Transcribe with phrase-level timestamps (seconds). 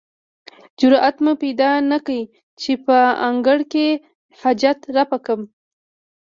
[0.79, 2.19] جرئت مې پیدا نه کړ
[2.61, 3.87] چې په انګړ کې
[4.39, 5.41] حاجت رفع کړم.